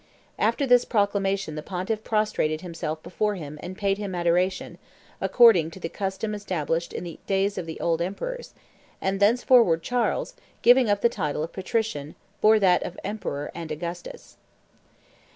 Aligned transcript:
After 0.39 0.65
this 0.65 0.83
proclamation 0.83 1.53
the 1.53 1.61
pontiff 1.61 2.03
prostrated 2.03 2.61
himself 2.61 3.03
before 3.03 3.35
him 3.35 3.59
and 3.61 3.77
paid 3.77 3.99
him 3.99 4.15
adoration, 4.15 4.79
according 5.21 5.69
to 5.69 5.79
the 5.79 5.89
custom 5.89 6.33
established 6.33 6.91
in 6.91 7.03
the 7.03 7.19
days 7.27 7.55
of 7.55 7.67
the 7.67 7.79
old 7.79 8.01
emperors; 8.01 8.55
and 8.99 9.19
thenceforward 9.19 9.83
Charles, 9.83 10.33
giving 10.63 10.89
up 10.89 11.01
the 11.01 11.07
title 11.07 11.43
of 11.43 11.53
patrician, 11.53 12.15
bore 12.41 12.59
that 12.59 12.81
of 12.81 12.97
Emperor 13.03 13.51
and 13.53 13.71
Augustus." 13.71 14.37